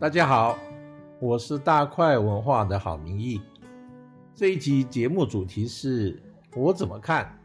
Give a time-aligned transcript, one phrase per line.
[0.00, 0.56] 大家好，
[1.18, 3.42] 我是大块文化的郝明义。
[4.32, 6.22] 这一集节目主题是
[6.54, 7.36] 我怎么看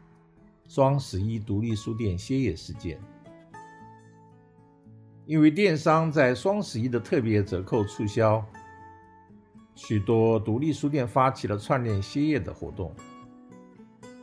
[0.68, 3.00] 双十一独立书店歇业事件。
[5.26, 8.46] 因为电商在双十一的特别折扣促销，
[9.74, 12.94] 许多独立书店发起了串联歇业的活动。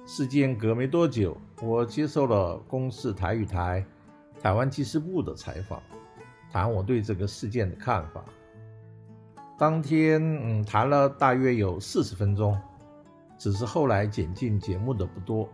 [0.05, 3.85] 事件隔没多久，我接受了公视台语台
[4.41, 5.83] 台湾记事部的采访。
[6.51, 8.23] 谈我对这个事件的看法。
[9.57, 12.59] 当天，嗯，谈了大约有四十分钟，
[13.37, 15.47] 只是后来剪进节目的不多。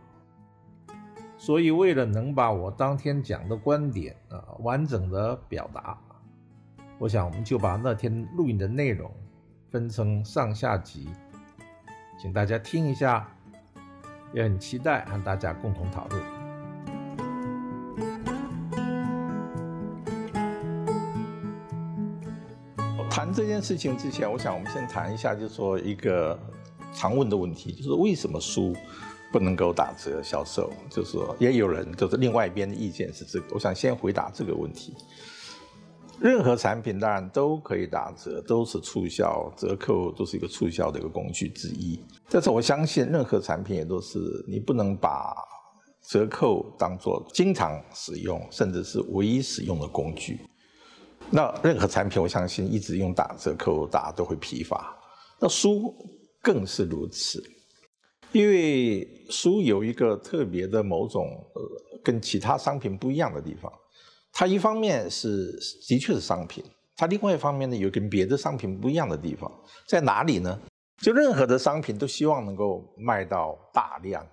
[1.38, 6.00] 所以，为了能把我当天讲的观点啊完整的表达，
[6.98, 9.12] 我想我们就把那天录音的内容
[9.70, 11.10] 分成上下集，
[12.18, 13.30] 请大家听一下，
[14.34, 16.37] 也很期待和大家共同讨论。
[23.34, 26.38] 这件事情之前，我想我们先谈一下，就是说一个
[26.94, 28.76] 常问的问题，就是为什么书
[29.32, 30.72] 不能够打折销售？
[30.90, 33.46] 就是说，也有人就是另外一边的意见是这个。
[33.54, 34.96] 我想先回答这个问题。
[36.20, 42.04] 任何产品当然都可以打折，都是促销折扣，都是一个促销的一个工具之一。
[42.28, 45.36] 但是我相信，任何产品也都是你不能把
[46.10, 50.40] 折扣当做经常使用，甚至是唯一使用的工具。
[51.30, 54.98] 那任何产品，我相信一直用打折扣，大家都会疲乏。
[55.40, 55.94] 那书
[56.42, 57.44] 更是如此，
[58.32, 63.72] 因为书有一个特别的某种呃，跟其他商品不一样的地方。
[64.32, 65.52] 它一方面是
[65.88, 66.64] 的确是商品，
[66.96, 69.52] 它另外一方面呢，有跟别的商品不一样的地方
[69.86, 70.60] 在哪里呢？
[71.02, 74.26] 就任何的商品都希望能够卖到大量、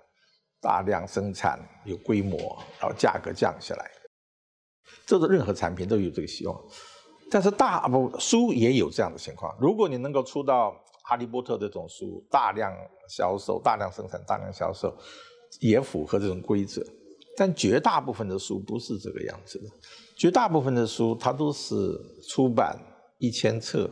[0.61, 2.39] 大量生产、有规模，
[2.81, 3.91] 然后价格降下来。
[5.07, 6.59] 这是任何产品都有这个希望，
[7.31, 9.55] 但是大部书也有这样的情况。
[9.61, 10.71] 如果你能够出到
[11.03, 12.73] 《哈利波特》这种书，大量
[13.09, 14.95] 销售、大量生产、大量销售，
[15.61, 16.83] 也符合这种规则。
[17.37, 19.71] 但绝大部分的书不是这个样子的，
[20.17, 21.75] 绝大部分的书它都是
[22.29, 22.79] 出版
[23.19, 23.91] 一千册，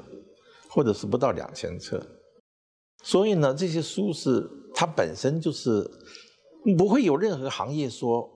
[0.70, 2.00] 或者是不到两千册。
[3.02, 5.90] 所以呢，这些书是它本身就是
[6.78, 8.31] 不会有任何行业说。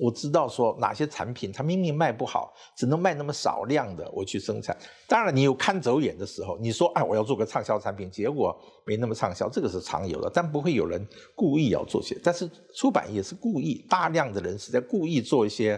[0.00, 4.74] 我知道说哪些产品它明明卖不好，只能卖那么少量的，我去生产。
[5.06, 10.30] 当然，你有看走眼的时候，你说哎，我要做个畅销产品，结果没那么畅销，这个是常有的。
[10.32, 11.06] 但不会有人
[11.36, 12.18] 故意要做些。
[12.24, 15.74] 但是出版业是故意，大量的人是在故意做一些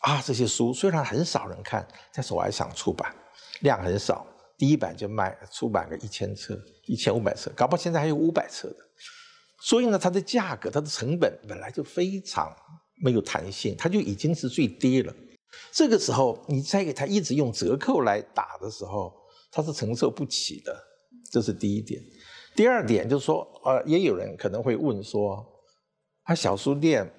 [0.00, 3.10] 啊，这些书虽然很少人看，但是我还想出版，
[3.60, 4.26] 量很少，
[4.58, 8.76] 第一版就卖出版个一千册、一千五百册，搞不好现在还有五百册的。
[9.62, 12.54] 所以呢，它的价格、它的成本本来就非常。
[13.02, 15.14] 没有弹性，它就已经是最低了。
[15.72, 19.12] 这个时候，你再给它一直用折扣来打的时候，
[19.50, 20.76] 它是承受不起的。
[21.30, 22.00] 这是第一点。
[22.54, 25.44] 第二点就是说，呃，也有人可能会问说，
[26.22, 27.10] 啊，小书店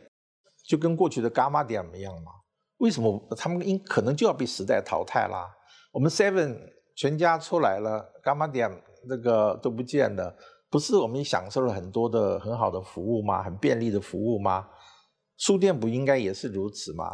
[0.68, 2.32] 就跟过去的伽马店一样吗？
[2.78, 5.48] 为什么他们应可能就要被时代淘汰啦？
[5.92, 6.58] 我们 Seven
[6.96, 8.70] 全家出来了，伽马店
[9.08, 10.36] 那个都不见了，
[10.70, 13.44] 不是我们享受了很多的很好的服务吗？
[13.44, 14.68] 很便利的服务吗？
[15.38, 17.06] 书店不应该也是如此吗？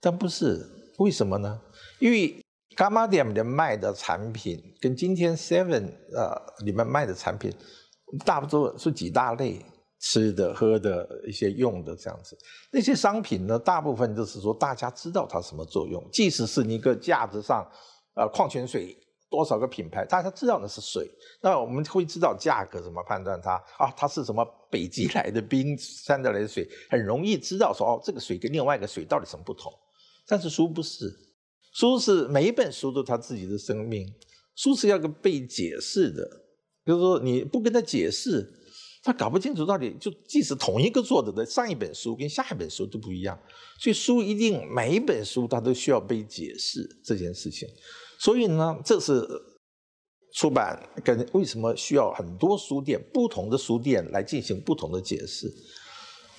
[0.00, 0.66] 但不是，
[0.98, 1.60] 为什么呢？
[1.98, 2.42] 因为
[2.76, 7.52] 伽马店里面卖的产品跟今天 Seven 呃里面卖的产品，
[8.24, 9.64] 大不多是几大类，
[10.00, 12.36] 吃的、喝的、一些用的这样子。
[12.72, 17.70] 那些商品呢，大部分就是说大家知道它什么作用，即使是一个架子上，
[18.14, 18.96] 呃，矿泉水。
[19.30, 21.08] 多少个品牌，大家知道那是水，
[21.40, 23.88] 那我们会知道价格怎么判断它啊？
[23.96, 29.72] 它是什么北极来的冰山的来的水，很容易知道说哦，这个水跟另外一个水到底什么不同。
[30.26, 31.08] 但是书不是，
[31.72, 34.12] 书是每一本书都它自己的生命，
[34.56, 36.28] 书是要个被解释的，
[36.84, 38.52] 就是说你不跟他解释，
[39.02, 43.38] 他搞不清楚到底就即使同一个作者的上一本书跟下一本书都不一样，
[43.78, 47.68] 所以书一定每一本书它都需要被解释这件事情。
[48.20, 49.26] 所以呢，这是
[50.34, 55.50] 出版跟为什么需要很多书店、不同的书店来进行不同的解释。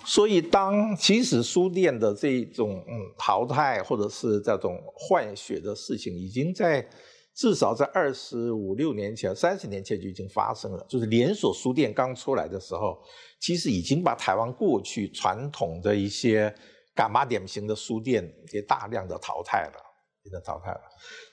[0.06, 6.88] 所以，当其实书店的这种嗯淘汰或者是这种换血的事情，已经在
[7.36, 10.86] 至少在二十五六年前、三十年前就已经发生了。
[10.88, 13.00] 就是连锁书店刚出来的时候，
[13.40, 16.54] 其实已经把台湾过去传统的一些
[16.96, 19.91] 干妈点型的书店给大量的淘汰了。
[20.24, 20.82] 已经淘汰了。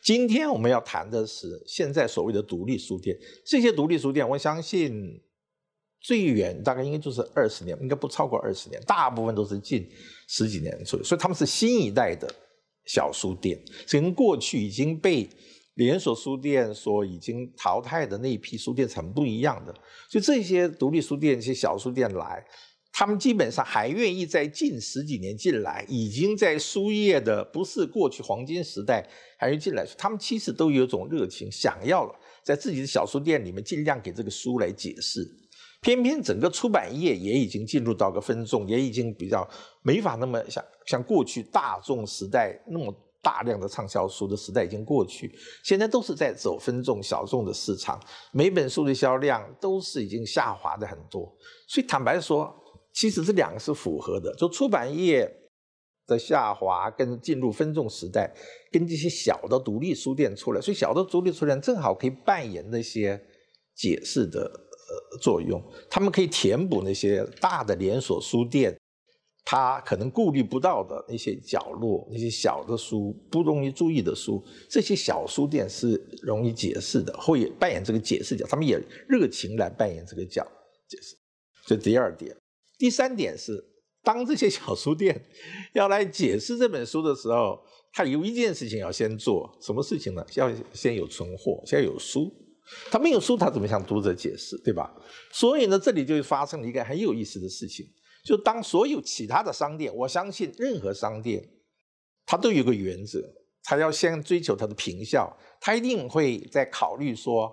[0.02, 3.16] 今天我们要谈的是现在所谓的独立书店。
[3.44, 5.20] 这些独立书店，我相信
[6.00, 8.80] 最远大概应该就是二十年，应该不超过二十年。
[8.82, 9.88] 大部分都是近
[10.28, 12.32] 十几年左右，所以他们是新一代的
[12.86, 15.28] 小书店，跟过去已经被
[15.74, 19.72] 连锁书店所已经淘汰的那一批书店是很不一样的。
[20.08, 22.44] 所以这些独立书店、这些小书店来，
[22.98, 29.08] 他们基本上还愿意在近十几年进来，已经在书业的不是过去黄金时代，
[29.38, 32.12] 还是进来，他们其实都有种热情，想要了
[32.42, 35.24] 在自己的小书店里面尽量给这个书来解释。
[35.80, 39.48] 偏偏整个出版业也已经进入到个分众，也已经比较
[39.82, 42.92] 没法那么像像过去大众时代那么
[43.22, 48.00] 大量的畅销书的时代已经过去，现在都是在走分众小众的市场，
[48.32, 51.32] 每本书的销量都是已经下滑的很多。
[51.68, 52.52] 所以坦白说，
[52.92, 55.28] 其实这两个是符合的，就出版业
[56.06, 58.34] 的下滑跟进入分众时代，
[58.70, 63.20] 跟这些小的独立书店出来，所以小的独立书店正好可以扮演那些
[63.74, 64.64] 解释的。
[64.90, 68.74] 呃，作用，他们可以填补那些大的连锁书店，
[69.44, 80.42] 他可能顾虑不到的那些角落，那些小的书不容易注意的书，这些小书店是容易解释的，会扮演这个解释角，他们也热情来扮演这个角
[80.88, 81.14] 解释。
[81.66, 82.34] 这第二点，
[82.78, 83.62] 第三点是，
[84.02, 85.26] 当这些小书店
[85.74, 87.60] 要来解释这本书的时候，
[87.92, 90.24] 他有一件事情要先做，什么事情呢？
[90.36, 92.32] 要先有存货，先有书。
[92.90, 94.94] 他没有书，他怎么向读者解释，对吧？
[95.32, 97.86] 所以呢，这里就发生了一个很有意思的事情，
[98.24, 101.42] 就当所有其他的商店，我相信任何商店，
[102.26, 103.20] 它都有个原则，
[103.62, 107.50] 它要先追求它的平效，它一定会在考虑说，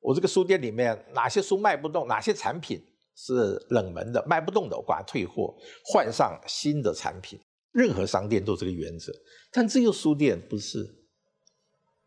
[0.00, 2.82] 我这个书店里面哪些书卖不动，哪些产品
[3.18, 5.52] 是冷门的，卖不动的，我把它退货，
[5.84, 7.38] 换上新的产品。
[7.72, 9.12] 任何商店都这个原则，
[9.52, 10.94] 但只有书店不是。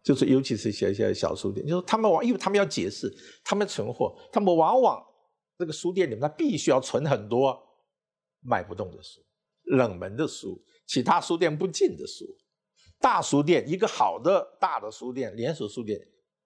[0.04, 3.14] 就是，尤其是些些小书店，就是他们往，因为他们要解释，
[3.44, 5.00] 他们存货，他们往往
[5.60, 7.56] 这个书店里面，他必须要存很多
[8.42, 9.22] 卖不动的书、
[9.66, 12.26] 冷门的书、其他书店不进的书。
[13.00, 16.00] 大书店，一个好的大的书店，连锁书店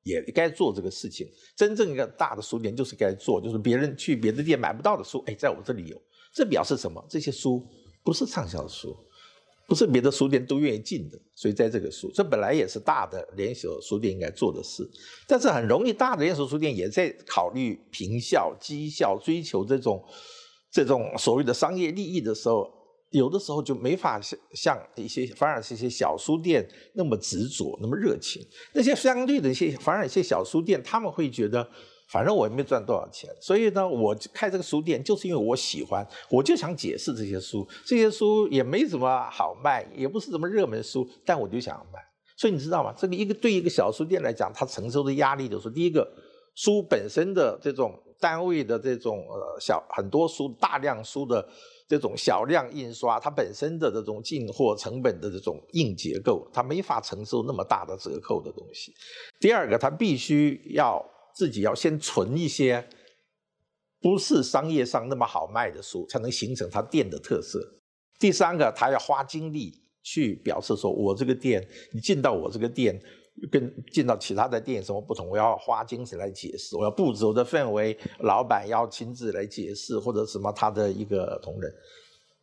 [0.05, 1.27] 也该做这个事情。
[1.55, 6.01] 真正一个大的书店就是该做，就是别人去别的店买不到的书，哎，在我这里有。
[6.33, 7.05] 这表示什么？
[7.09, 7.63] 这些书
[8.03, 8.95] 不是畅销书。
[9.67, 14.87] 不是别的书店都愿意进的，所以在这个书，这本来也是大的连锁书店应该做的事，
[15.27, 20.05] 但是很容易大的连锁书店也在考虑平效、绩效、追求这种
[20.69, 22.71] 这种所谓的商业利益的时候，
[23.17, 28.41] 有的时候就没法像像一些反而是一些小书店那么执着、那么热情。
[28.73, 31.67] 那些相对的一些反而一些小书店，他们会觉得。
[32.07, 37.67] 反正我也没赚多少钱，所以呢，我开这个书店就是因为我喜欢，我就想解释这些书。
[37.83, 41.99] 这些书也没什么好卖，也不是什么热门书，但我就想要卖。
[42.37, 42.93] 所以你知道吗？
[42.95, 46.07] 这个一个对一个小书店来讲，它承受的压力就是：第一个，
[46.53, 51.43] 书本身的这种单位的这种呃小很多书大量书的
[51.87, 58.93] 这种小量印刷，它本身的这种进货成本的这种硬结构，它没法承受那么大的折扣的东西。
[59.39, 61.03] 第二个，它必须要。
[61.37, 62.87] 自己要先存一些
[63.99, 67.59] 不是商业上那么好卖的书，才能形成它店的特色。
[68.17, 71.61] 第三个，它要花精力去表示说，我这个店，
[71.91, 72.97] 你进到我这个店，
[73.51, 75.27] 跟进到其他的店有什么不同？
[75.29, 81.73] 我要花精神来解释，我要布置我的氛围，老板要亲自来解释，或者什么他的一个同仁，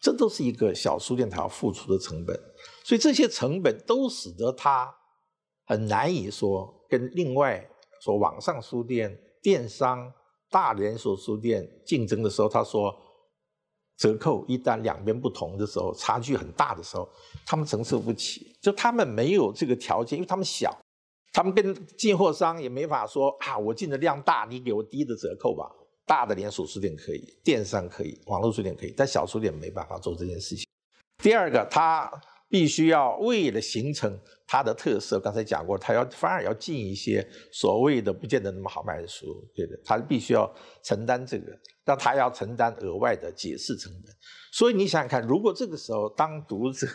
[0.01, 2.39] 这都是一个小书店他要付出的成本。
[2.85, 4.95] 所以这些成本都使得他
[5.67, 7.69] 很难以说跟另外。
[8.05, 10.13] 说网上书店、电商、
[10.51, 12.93] 大连锁书店竞争的时候，他说
[13.97, 17.09] 折扣一旦两边不同的时候，差距很大的时候，
[17.47, 18.57] 他们承受不起。
[18.61, 20.77] 就他们没有这个条件，因为他们小，
[21.33, 25.65] 他们跟进货商也没法说啊，我进的量大，你给我低的折扣吧。
[26.05, 30.67] 大的连锁书店可以，电商可以，网络书店可以，但小书店没办法做这件事情。
[31.19, 32.11] 第二个，他。
[32.53, 41.47] 必须要为了形成它的特色，刚才讲过，他要反而要进一些所谓的不见得那么好卖的书，对的，他必须要承担这个，
[41.83, 44.15] 但他要承担额外的解释成本。
[44.53, 46.87] 所以你想想看，如果这个时候当读者，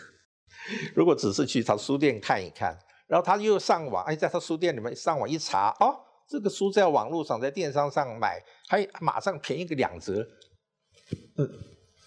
[0.94, 5.96] 如果只是去他书店看一看，然后他又上网，哎，在他书店里面上网一查，哦，
[6.28, 10.24] 这个书在网络上在电商上买，还马上便宜个两折，
[11.38, 11.50] 嗯，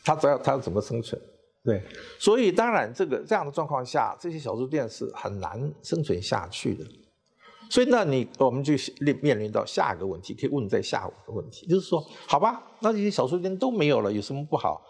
[0.06, 1.22] 他只要他要怎么生存？
[1.64, 1.84] 对，
[2.20, 6.86] 所以当然，这个这样的状况下，这些小书店是很难生存下去的。
[7.70, 14.82] 所以，那你我们就面面临到下一个问题，可以问在下午的问题，就是说，好吧，那这些小书店都没有了，有什么不好？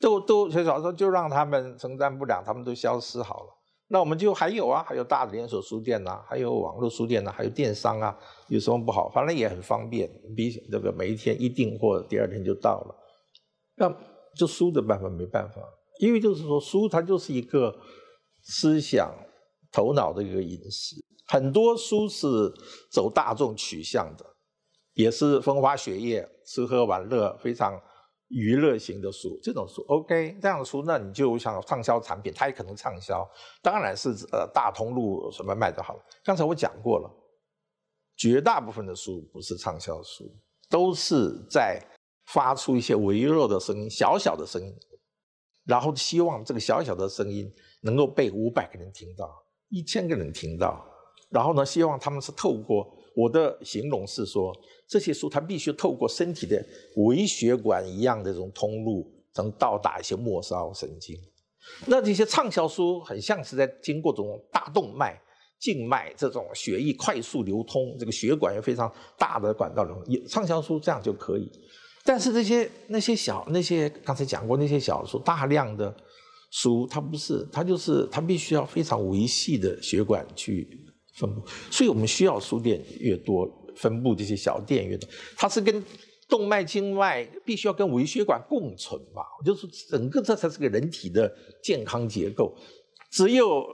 [0.00, 3.48] 都都小小说就让他们承担不了，他们都消失好了。
[3.94, 9.08] 那我们就还有啊，还有大的连锁书店呐，还有网络书店呐，还有电商啊，有什么不好？
[9.10, 12.96] 反正也很方便，比这个每一天一订货，第二天就到了。
[13.76, 13.88] 那
[14.36, 15.62] 就书的办法没办法。
[16.00, 17.72] 因为就是说，书它就是一个
[18.42, 19.14] 思想、
[19.70, 20.96] 头脑的一个饮食。
[21.28, 22.26] 很多书是
[22.90, 24.26] 走大众取向的，
[24.94, 27.80] 也是风花雪月、吃喝玩乐、非常
[28.28, 29.38] 娱乐型的书。
[29.42, 33.28] 这种书 OK，这样的书那你就想畅销产品，它也可能畅销。
[33.62, 35.96] 当然是呃大通路什么卖的好。
[36.24, 37.10] 刚才我讲过了，
[38.16, 40.24] 绝大部分的书不是畅销书，
[40.68, 41.80] 都是在
[42.26, 44.74] 发出一些微弱的声音、小小的声音，
[45.64, 47.50] 然后希望这个小小的声音
[47.82, 49.30] 能够被五百个人听到、
[49.68, 50.84] 一千个人听到。
[51.30, 54.52] 然后呢，希望他们是透过我的形容是说，
[54.88, 56.64] 这些书它必须透过身体的
[56.96, 61.16] 微血管一样的这种通路，能到达一些末梢神经。
[61.86, 65.18] 那这些畅销书很像是在经过这种大动脉、
[65.58, 71.50] 静脉这种血液快速流通，这个血管有非常大的管道流，畅销书这样就可以。
[72.04, 75.94] 但是这些那些小那些刚才讲过那些小书，大量的
[76.50, 80.83] 书它不是，它就是它必须要非常维细的血管去。
[81.14, 85.08] 分布，所以我们需要书店越多，分布这些小店越多。
[85.36, 85.82] 它是跟
[86.28, 92.56] 动脉、静脉必须要跟微血管共存嘛，就是整个这才是个人体的健康结构。
[93.10, 93.64] 只有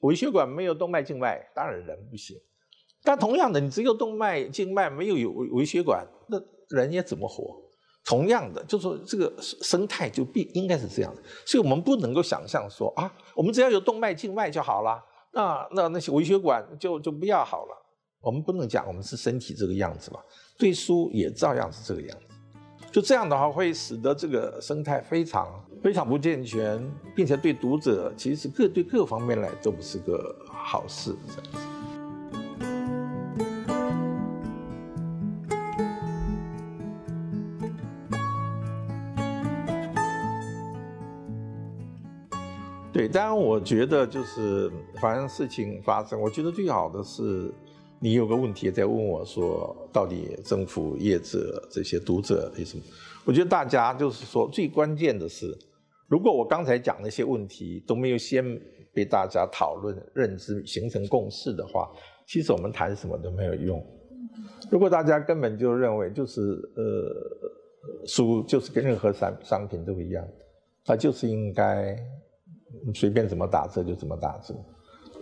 [0.00, 2.36] 微血管没有动脉、静脉，当然人不行。
[3.02, 6.40] 但同样的，你只有动脉、静脉没有有微血管，那
[6.76, 7.62] 人也怎么活？
[8.04, 11.22] 同样的，就说这个生态就必应该是这样的。
[11.44, 14.98] 所以我们不能够想象说啊，我们只要有动脉、静脉就好了。
[15.38, 17.86] 那那那些文学馆就就不要好了，
[18.20, 20.18] 我们不能讲我们是身体这个样子吧，
[20.58, 22.34] 对书也照样是这个样子，
[22.90, 31.14] 就这样的话会使得这个生态非常非常不健全，并且对读者其实各对各方面来都不是个好事。
[43.10, 47.50] 当然，我觉得就是，反正事情发生，我觉得最好的是，
[47.98, 52.82] 你有个问题在问我说，到底政府、业者这些读者有什么？
[53.24, 55.56] 我觉得大家就是说，最关键的是，
[56.06, 58.44] 如果我刚才讲那些问题都没有先
[58.92, 61.90] 被大家讨论、认知、形成共识的话，
[62.26, 63.82] 其实我们谈什么都没有用。
[64.70, 66.40] 如果大家根本就认为，就是
[66.76, 70.22] 呃，书就是跟任何商商品都一样，
[70.84, 71.96] 它就是应该。
[72.94, 74.54] 随便怎么打折就怎么打折。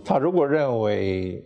[0.04, 1.44] 他如果认为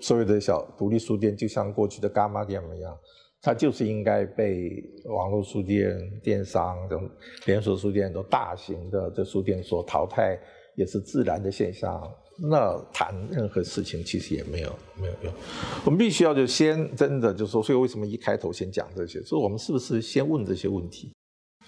[0.00, 2.96] 所有的小独立书店就像过去的伽马店一样，
[3.40, 7.10] 它就是应该被网络书店、电商等
[7.46, 10.38] 连锁书店都大型的这书店所淘汰，
[10.76, 12.00] 也是自然的现象。
[12.48, 15.32] 那谈任何事情其实也没有没有用。
[15.84, 19.20] 我们必须要就先真的就说，所以为什么一开头先讲这些？
[19.22, 21.12] 说我们是不是先问这些问题？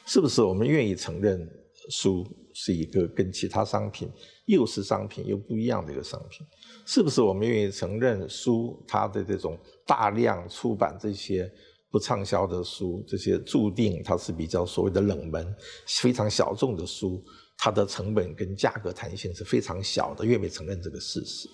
[0.07, 1.49] 是不是我们愿意承认？
[1.91, 4.11] 书是一个跟其他商品
[4.47, 6.47] 又是商品又不一样的一个商品，
[6.87, 11.51] 是不是我们愿意承认书它的这种大量出版这些
[11.91, 15.55] 不畅销的书，这些注定它是比较所谓的冷门、
[16.03, 17.23] 非常小众的书。
[17.57, 21.49] 它的成本跟价格弹性是非常小的，愿不愿意承认这个事实？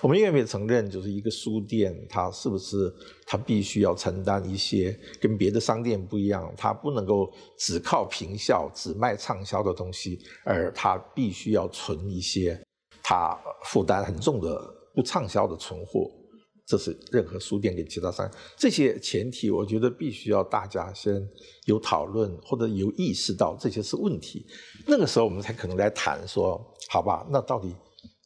[0.00, 2.92] 我们愿不愿意承认，就是一个书店，它是不是
[3.26, 12.60] 它必须要承担一些跟别的商店不一样，它不能够只靠平效、只卖畅销的东西，而它必须要存一些
[13.02, 14.60] 它负担很重的
[14.94, 16.10] 不畅销的存货。
[16.66, 21.28] 这是任何书店给其他商这些前提，我觉得必须要大家先
[21.66, 24.46] 有讨论或者有意识到这些是问题，
[24.86, 27.74] 那个时候我们才可能来谈说，好吧，那到底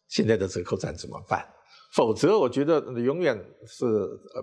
[0.09, 1.45] 现在的折扣战怎么办？
[1.99, 3.37] 否则，我觉得永远
[3.67, 3.85] 是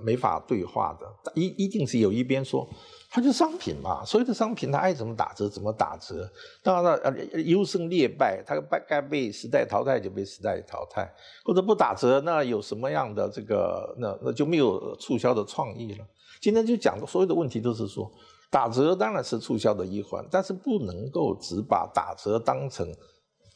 [0.03, 2.67] 没法对话的，一一定是有一边说。
[3.09, 6.29] 它就商品嘛，所有的商品它爱怎么打折怎么打折。
[6.62, 11.09] 当然了，优胜劣败，它该被时代淘汰就被时代淘汰，
[11.45, 16.05] 或者不打折，那有什么样的这个，那那就没有促销的创意了。
[16.41, 18.12] 今天就讲的所有的问题都是说，
[18.51, 22.85] 打折当然是促销的一环，但是不能够只把打折当成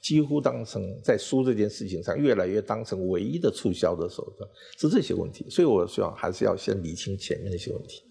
[0.01, 5.45] 几乎当成在书这件事情上越来越当成唯一的促销的手段，是这些问题。
[5.49, 8.01] 所以我希望还是要先理清前面那些问题。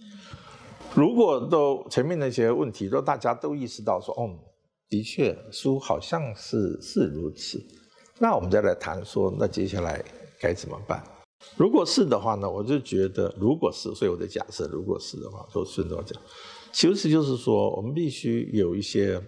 [0.94, 4.30] 如果都前面那些问题都大家都意识到说，哦，
[4.88, 7.62] 的确书好像是是如此，
[8.18, 10.04] 那我们再来谈说，那接下来
[10.40, 11.02] 该怎么办？
[11.56, 16.20] 如果是的话呢，我就觉得，如果是，所以我的假设，如果是的话，就顺着讲，
[16.72, 19.22] 其实就是说，我们必须有一些，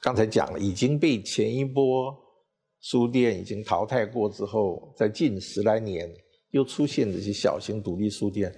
[0.00, 2.16] 刚才讲了，已经被前一波
[2.80, 6.10] 书店已经淘汰过之后，在近十来年
[6.52, 8.50] 又出现这些小型独立书店。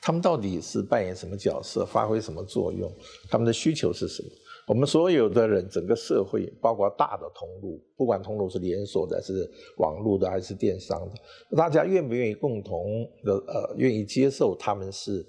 [0.00, 2.90] 他们到底是扮演什么角色，发挥什么作用？
[3.28, 4.28] 他们的需求是什么？
[4.68, 15.24] 我们所有的人，整个社会，包括大的通路，不管通路是连锁的，是网络的，还是电商的，大家愿不愿意共同的呃，愿意接受他们是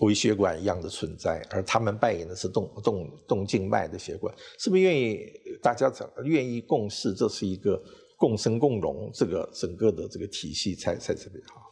[0.00, 5.20] 微血管一样的存在，而他们扮演的是动动动静脉的血管，是不是愿意
[5.62, 7.12] 大家整愿意共事？
[7.14, 7.82] 这是一个
[8.16, 11.62] 共生共荣，这个整个的这个体系才才特别好。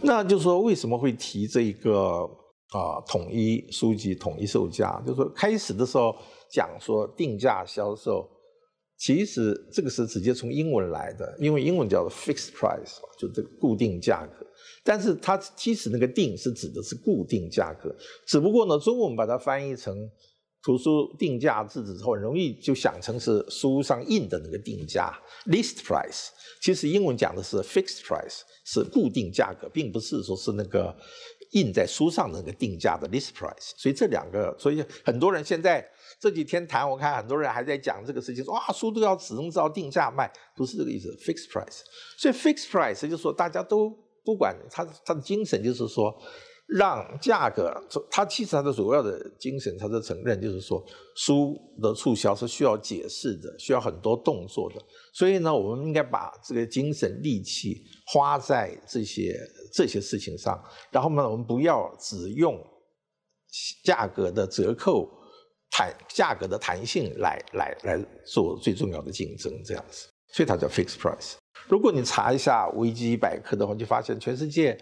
[0.00, 2.28] 那就是说，为什么会提这一个？
[2.70, 6.14] 啊，统一书籍、统一售价，就是说开始的时候
[6.50, 8.28] 讲说定价销售，
[8.98, 14.44] 其实这个是直接从英文来的，因为英文叫做 fixed price，就这个固定价格。
[14.82, 17.94] 但是它其实那个定是指的是固定价格，
[18.26, 19.94] 只不过呢，中文把它翻译成
[20.62, 26.28] 图书定价制之后，很容易就想成是书上印的那个定价 list price。
[26.60, 30.94] 其实英文讲的是 fixed price，是固定价格，并不是说是那个。
[31.52, 35.82] 印在书上的那个定价的 list price，所以这两个，所以很多人现在
[36.20, 41.80] 这几天谈，我看很多人还在讲这个事情，说啊，书都要只能照定价卖，不是这个意思，fixed price。
[42.18, 43.90] 所以 fixed price 就是说大家都
[44.24, 46.14] 不管它，它的精神就是说。
[46.70, 47.72] 让价格，
[48.10, 50.84] 它其实它的主要的精神，它的承认就是说，
[51.16, 54.78] 书的促销是需要解释的，需要很多动作的。
[55.14, 59.34] 所以呢，我们应该把这个精神力气花在这些
[59.72, 60.62] 这些事情上。
[60.90, 62.62] 然后呢，我们不要只用
[63.82, 65.08] 价格的折扣、
[65.70, 70.08] 弹价格的弹性来来来做最重要的竞争，这样子。
[70.32, 71.34] 所以它叫 fixed price。
[71.68, 74.78] 如果你查一下维基百科的话，就发现全世界。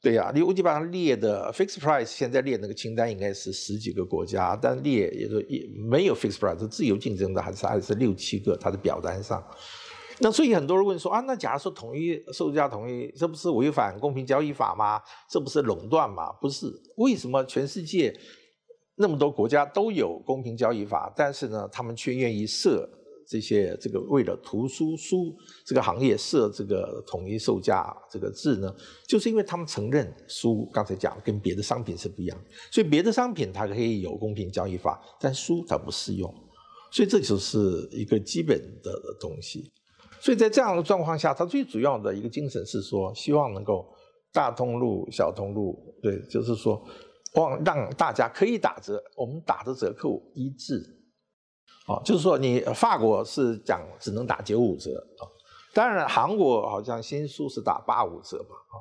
[0.00, 9.40] 对呀，你我基本上列的 fixed price，现在列那个清单应该是十几个国家，但列也就也没有 fixed price，自由竞争的还是还是六七个，它的表单上。
[10.18, 15.00] 那所以很多人问说啊，那假如说统一售价统一，这不是违反公平交易法吗？
[15.30, 16.32] 这不是垄断吗？
[16.40, 16.66] 不是，
[16.96, 18.12] 为什么全世界
[18.96, 22.88] 那么多国家都有公平交易法，但是呢，他们却愿意设？
[23.24, 25.34] 这些这个为了图书书
[25.64, 28.74] 这个行业设这个统一售价这个制呢，
[29.08, 32.38] 就是因为他们承认书刚才讲跟别的商品是不一样，
[32.70, 36.30] 所以别的商品它可以有公平交易法，但书它不适用，
[36.90, 39.70] 所以这就是一个基本的东西。
[40.20, 43.88] 所以在这样的状况下，它最主要的一个精神是说，希望能够
[44.30, 46.84] 大通路、小通路，对，就是说，
[47.34, 50.82] 望让大家可以打折，我们打的折扣一致。
[51.88, 55.26] 哦，就是说你法国是讲只能打九五折啊，
[55.74, 58.76] 当然韩国好像新书是打八五折吧啊，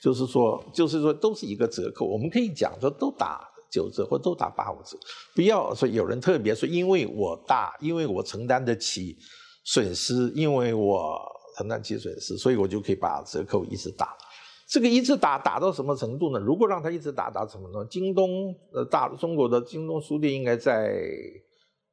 [0.00, 4.98] 就是说就是说都是一个折扣，我们可以讲说都打九折或都打八五折，
[5.32, 9.16] 不要说有人特别说因为我大，因为我承担得起
[9.62, 11.20] 损失，因为我
[11.56, 14.16] 承担起损失，所以我就可以把折扣一直打，
[14.68, 16.38] 这个一直打打到什么程度呢？
[16.38, 17.86] 如果让他一直打打什么呢？
[17.90, 21.02] 京东呃大中国的京东书店应该在。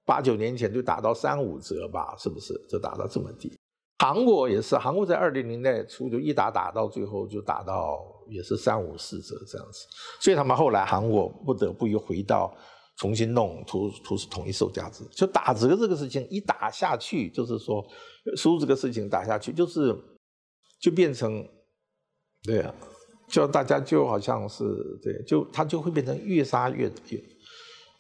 [0.08, 2.54] 八九年前就打到三五折吧，是不是？
[2.70, 3.52] 就打到这么低。
[3.98, 9.80] 韩国也是，韩国在二零年代初就一打打到最后就打到也是三五四折这样子，
[10.22, 12.56] 所以他们后来韩国不得不又回到
[12.98, 17.84] 重新弄图图是统一售价制，就打折这个事情一打下去，就是说
[18.38, 19.92] 书这个事情打下去，就是
[20.80, 21.44] 就变成
[22.46, 22.74] 对啊，
[23.28, 24.64] 就大家就好像是
[25.02, 27.24] 对，就它就会变成越杀越越。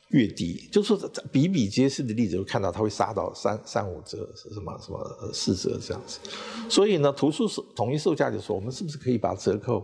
[0.09, 0.95] 越低，就是
[1.31, 5.03] 比比皆是的例子，会看到它会杀到三三五折，是什么什么
[5.33, 6.19] 四折这样子。
[6.69, 9.83] 所以呢，图书是统一售价，就说我们是不是可以把折扣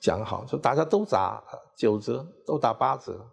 [0.00, 1.40] 讲好，就大家都打
[1.78, 3.24] 九折，都打八折，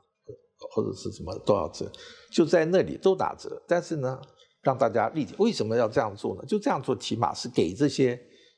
[0.75, 1.91] 或者是什么多少折，
[2.31, 3.59] 就在那里都打折。
[3.67, 4.21] 但是呢，
[4.61, 6.43] 让大家理解为什么要这样做呢？
[6.47, 8.17] 就这样做，起码是给这些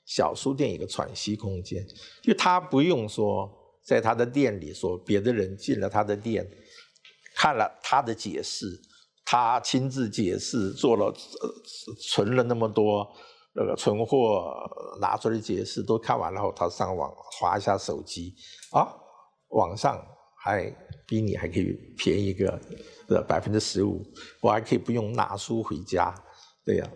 [0.10, 1.86] 小书店一个喘息空间，
[2.24, 3.48] 就他不用说
[3.84, 6.50] 在他的店里说别的人进了他的店。
[7.36, 8.66] 看了他的解释，
[9.24, 11.14] 他亲自解释，做了
[12.02, 13.08] 存了那么多
[13.54, 14.52] 那个存货，
[15.00, 18.36] 拿出来解释，都看完了后，他上网划一下手机，
[18.72, 18.92] 啊，
[19.50, 20.04] 网上
[20.44, 20.70] 还
[21.08, 22.60] 比你还可以便宜个
[23.08, 24.04] 的百分之十五，
[24.42, 26.14] 我还可以不用拿书回家，
[26.66, 26.92] 对呀。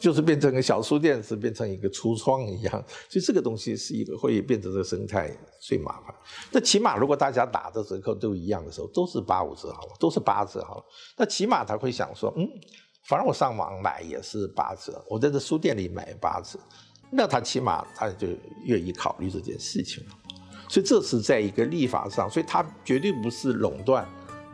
[0.00, 2.72] 就是变成个小书店，是变成一个橱窗一样，
[3.08, 6.14] 所以这个东西是一个会变成这个生态最麻烦。
[6.50, 10.84] 那起码如果大家打的折扣都一样的时候，都是八五折好了，都是八折好了，
[11.18, 12.48] 那起码他会想说，嗯，
[13.06, 16.58] 反正我上网买也是八折，我在这书店里买八折，
[17.12, 18.26] 那他起码他就
[18.64, 20.10] 愿意考虑这件事情了。
[20.68, 24.08] 所以这是在一个立法上，所以它绝对不是垄断。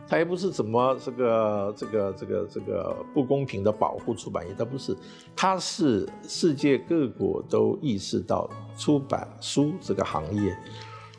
[0.07, 4.95] 它也不是怎么这个这个这个这个不公平的保护出版业，它不是，
[5.35, 10.57] 它是世界各国都意识到出版书这个行业，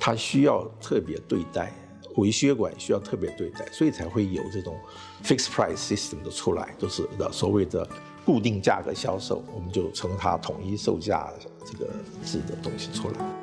[0.01, 1.73] 它需要特别对待。
[2.17, 4.77] 微血管需要特别对待，所以才会有这种
[5.23, 7.87] fixed price system 的出来，就是的所谓的
[8.25, 11.31] 固定价格销售，我们就称它统一售价
[11.65, 11.89] 这个
[12.25, 13.38] 字的东西出来。